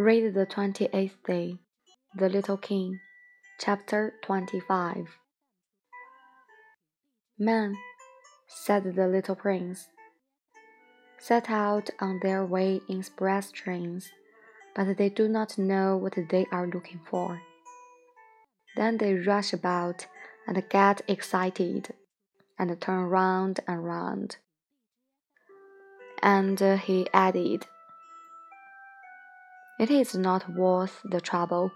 [0.00, 1.58] Read the twenty eighth day,
[2.14, 3.00] The Little King,
[3.58, 5.08] chapter twenty five.
[7.36, 7.76] Men,
[8.46, 9.88] said the little prince,
[11.18, 14.12] set out on their way in express trains,
[14.76, 17.42] but they do not know what they are looking for.
[18.76, 20.06] Then they rush about
[20.46, 21.92] and get excited
[22.56, 24.36] and turn round and round.
[26.22, 27.66] And he added,
[29.78, 31.70] It is not worth the trouble.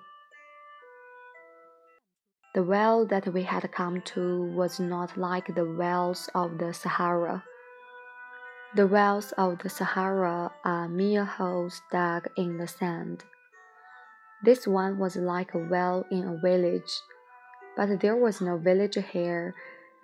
[2.52, 7.44] The well that we had come to was not like the wells of the Sahara.
[8.74, 13.22] The wells of the Sahara are mere holes dug in the sand.
[14.42, 16.92] This one was like a well in a village,
[17.76, 19.54] but there was no village here,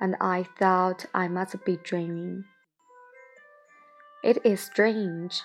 [0.01, 2.45] and I thought I must be dreaming.
[4.23, 5.43] It is strange,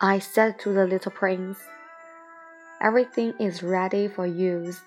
[0.00, 1.60] I said to the little prince.
[2.80, 4.82] Everything is ready for use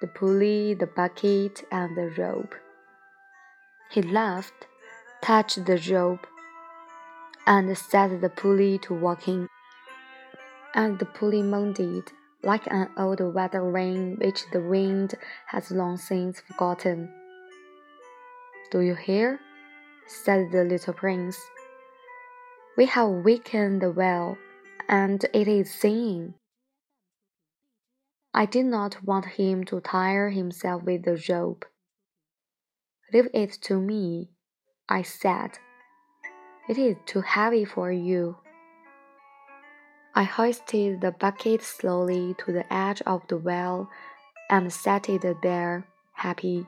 [0.00, 2.54] the pulley, the bucket, and the rope.
[3.90, 4.66] He laughed,
[5.22, 6.26] touched the rope,
[7.46, 9.48] and set the pulley to working.
[10.74, 12.10] And the pulley moaned
[12.42, 15.14] like an old weather vane which the wind
[15.46, 17.10] has long since forgotten.
[18.70, 19.40] Do you hear?
[20.06, 21.38] said the little prince.
[22.76, 24.38] We have weakened the well,
[24.88, 26.34] and it is singing.
[28.38, 31.64] I did not want him to tire himself with the rope.
[33.10, 34.28] Leave it to me,
[34.90, 35.58] I said.
[36.68, 38.36] It is too heavy for you.
[40.14, 43.88] I hoisted the bucket slowly to the edge of the well
[44.50, 46.66] and set it there, happy,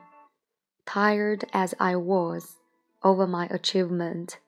[0.86, 2.56] tired as I was
[3.02, 4.38] over my achievement.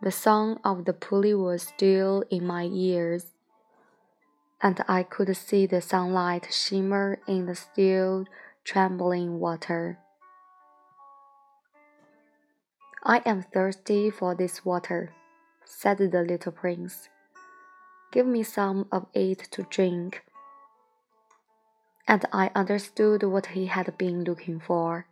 [0.00, 3.32] The song of the pulley was still in my ears,
[4.60, 8.26] and I could see the sunlight shimmer in the still,
[8.64, 9.98] trembling water.
[13.04, 15.14] I am thirsty for this water,
[15.64, 17.08] said the little prince.
[18.10, 20.24] Give me some of it to drink.
[22.06, 25.06] And I understood what he had been looking for.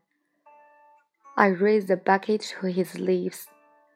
[1.37, 3.47] I raised the bucket to his lips.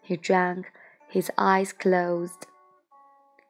[0.02, 0.70] He drank,
[1.08, 2.46] his eyes closed.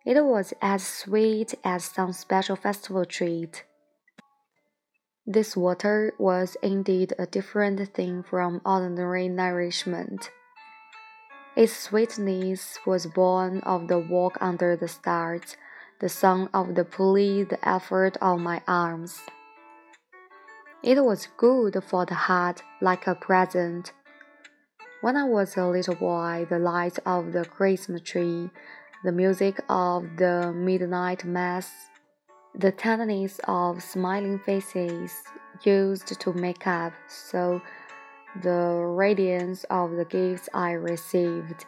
[0.07, 3.65] It was as sweet as some special festival treat.
[5.27, 10.31] This water was indeed a different thing from ordinary nourishment.
[11.55, 15.59] Its sweetness was born of the walk under the stars,
[16.01, 19.21] the sound of the pulley, the effort of my arms.
[20.83, 23.93] It was good for the heart, like a present.
[25.03, 28.51] When I was a little boy, the light of the Christmas tree,
[29.03, 31.71] the music of the midnight mass,
[32.55, 35.13] the tenderness of smiling faces
[35.63, 37.63] used to make up so
[38.43, 41.65] the radiance of the gifts I received.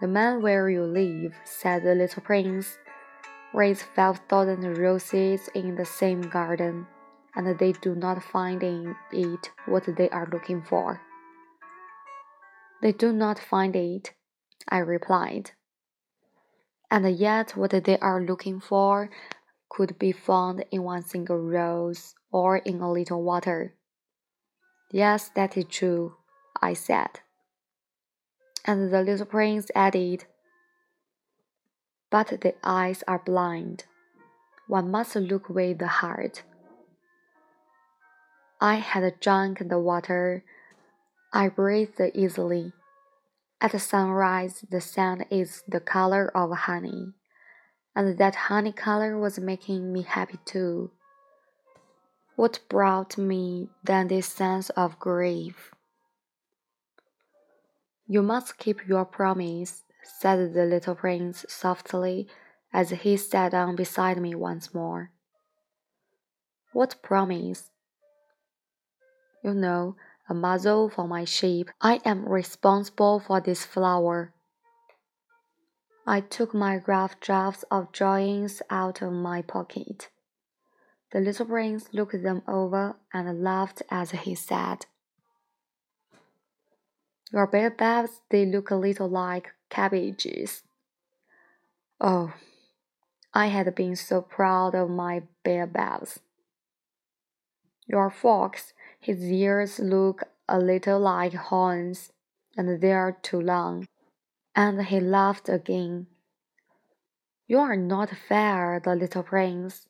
[0.00, 2.78] The man where you live, said the little prince,
[3.54, 6.86] raised five thousand roses in the same garden
[7.34, 11.00] and they do not find in it what they are looking for.
[12.82, 14.12] They do not find it,
[14.68, 15.52] I replied.
[16.90, 19.10] And yet, what they are looking for
[19.68, 23.74] could be found in one single rose or in a little water.
[24.90, 26.16] Yes, that is true,
[26.60, 27.20] I said.
[28.66, 30.26] And the little prince added,
[32.10, 33.86] But the eyes are blind.
[34.68, 36.42] One must look with the heart.
[38.60, 40.44] I had drunk the water.
[41.32, 42.72] I breathed easily.
[43.62, 47.12] At sunrise, the sand is the color of honey,
[47.94, 50.90] and that honey color was making me happy too.
[52.34, 55.70] What brought me then this sense of grief?
[58.08, 62.26] You must keep your promise, said the little prince softly
[62.72, 65.12] as he sat down beside me once more.
[66.72, 67.70] What promise?
[69.42, 69.96] you know,
[70.32, 71.68] a muzzle for my sheep.
[71.82, 74.32] I am responsible for this flower.
[76.06, 80.08] I took my rough drafts of drawings out of my pocket.
[81.12, 84.86] The little prince looked them over and laughed as he said,
[87.30, 90.62] Your baobabs, they look a little like cabbages.
[92.00, 92.32] Oh,
[93.34, 96.20] I had been so proud of my baobabs.
[97.86, 102.12] Your fox, his ears look a little like horns,
[102.56, 103.88] and they are too long.
[104.54, 106.06] And he laughed again.
[107.48, 109.88] You are not fair, the little prince,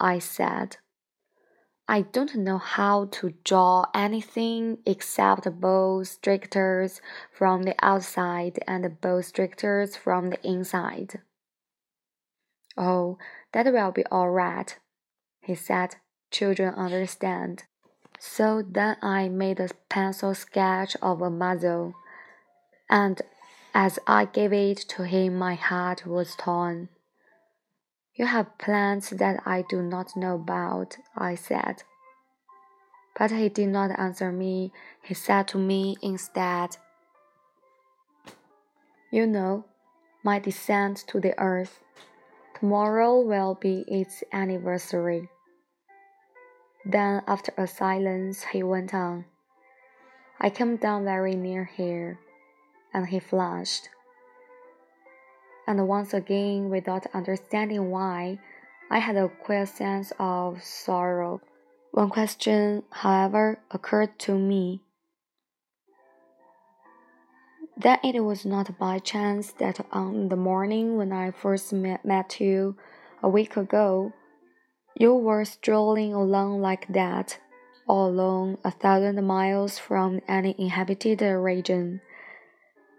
[0.00, 0.78] I said.
[1.86, 9.16] I don't know how to draw anything except boa constrictors from the outside and boa
[9.16, 11.20] constrictors from the inside.
[12.74, 13.18] Oh,
[13.52, 14.74] that will be all right,
[15.42, 15.96] he said.
[16.30, 17.64] Children understand.
[18.18, 21.94] So then I made a pencil sketch of a muzzle,
[22.88, 23.20] and
[23.74, 26.88] as I gave it to him, my heart was torn.
[28.14, 31.82] You have plans that I do not know about, I said.
[33.18, 34.72] But he did not answer me.
[35.02, 36.78] He said to me instead,
[39.10, 39.66] You know,
[40.22, 41.80] my descent to the earth.
[42.58, 45.28] Tomorrow will be its anniversary.
[46.86, 49.24] Then, after a silence, he went on.
[50.40, 52.18] I came down very near here,
[52.94, 53.88] and he flushed
[55.66, 58.38] and once again, without understanding why,
[58.88, 61.40] I had a queer sense of sorrow.
[61.90, 64.82] One question, however, occurred to me.
[67.76, 72.40] That it was not by chance that on the morning when I first met, met
[72.40, 72.76] you
[73.22, 74.12] a week ago,
[74.98, 77.38] you were strolling along like that,
[77.86, 82.00] all alone a thousand miles from any inhabited region.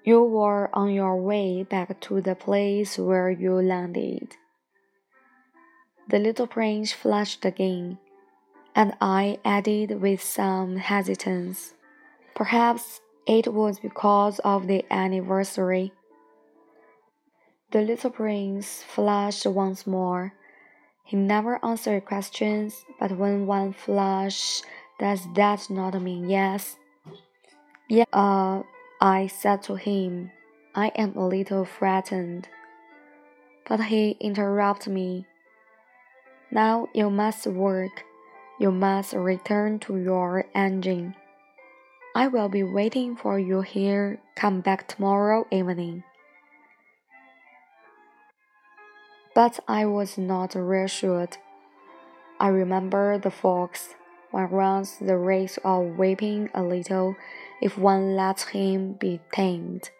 [0.04, 4.38] You were on your way back to the place where you landed.
[6.08, 7.98] The little prince flushed again,
[8.76, 11.74] and I added with some hesitance.
[12.36, 15.92] Perhaps it was because of the anniversary.
[17.72, 20.34] The little prince flushed once more.
[21.08, 24.62] He never answered questions, but when one flushes,
[25.00, 26.76] does that not mean yes?
[27.88, 28.64] Yeah, uh,
[29.00, 30.32] I said to him,
[30.76, 32.50] I am a little frightened.
[33.70, 35.26] But he interrupted me.
[36.52, 38.04] Now you must work.
[38.60, 41.16] You must return to your engine.
[42.16, 44.20] I will be waiting for you here.
[44.36, 46.04] Come back tomorrow evening.
[49.38, 51.38] but I was not reassured.
[52.40, 53.94] I remember the fox
[54.32, 57.16] one runs the risk of weeping a little
[57.62, 59.92] if one lets him be tamed.